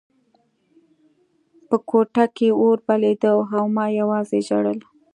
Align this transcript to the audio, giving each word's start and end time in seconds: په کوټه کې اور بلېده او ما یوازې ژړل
په 1.67 1.75
کوټه 1.89 2.25
کې 2.35 2.49
اور 2.61 2.77
بلېده 2.87 3.31
او 3.57 3.63
ما 3.75 3.85
یوازې 3.99 4.39
ژړل 4.47 4.79